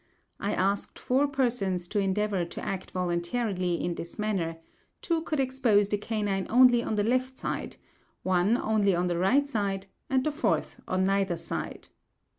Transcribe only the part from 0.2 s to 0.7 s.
I